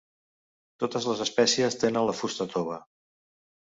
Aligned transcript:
Totes 0.85 1.07
les 1.11 1.23
espècies 1.27 1.79
tenen 1.87 2.11
la 2.11 2.19
fusta 2.25 2.53
tova. 2.59 2.85